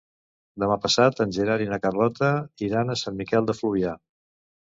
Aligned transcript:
Demà 0.61 0.77
passat 0.85 1.19
en 1.25 1.35
Gerard 1.35 1.65
i 1.65 1.69
na 1.73 1.79
Carlota 1.83 2.31
iran 2.69 2.95
a 2.95 2.97
Sant 3.03 3.21
Miquel 3.21 3.51
de 3.51 3.57
Fluvià. 3.59 3.93